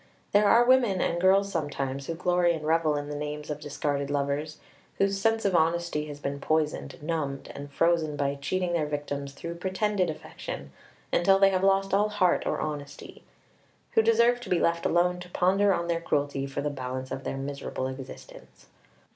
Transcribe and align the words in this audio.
There 0.31 0.47
are 0.49 0.65
women, 0.65 0.99
and 0.99 1.21
girls 1.21 1.51
sometimes, 1.51 2.07
who 2.07 2.15
glory 2.15 2.55
and 2.55 2.65
revel 2.65 2.95
in 2.97 3.07
the 3.07 3.15
names 3.15 3.51
of 3.51 3.59
discarded 3.59 4.09
lovers; 4.09 4.57
whose 4.97 5.21
sense 5.21 5.45
of 5.45 5.55
honesty 5.55 6.07
has 6.07 6.19
been 6.19 6.39
poisoned, 6.39 6.97
numbed, 7.03 7.51
and 7.53 7.71
frozen 7.71 8.15
by 8.15 8.39
cheating 8.41 8.73
their 8.73 8.87
victims 8.87 9.33
through 9.33 9.57
pretended 9.59 10.09
affection, 10.09 10.71
until 11.13 11.37
they 11.37 11.49
have 11.51 11.63
lost 11.63 11.93
all 11.93 12.09
heart 12.09 12.47
or 12.47 12.59
honesty; 12.59 13.21
who 13.91 14.01
deserve 14.01 14.39
to 14.39 14.49
be 14.49 14.57
left 14.59 14.87
alone 14.87 15.19
to 15.19 15.29
ponder 15.29 15.71
on 15.71 15.87
their 15.87 16.01
cruelty 16.01 16.47
for 16.47 16.61
the 16.61 16.71
balance 16.71 17.11
of 17.11 17.23
their 17.23 17.37
miserable 17.37 17.85
existence. 17.85 18.65